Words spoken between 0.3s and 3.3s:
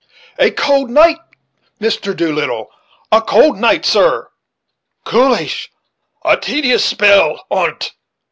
"A cold night, Mr. Doolittle, a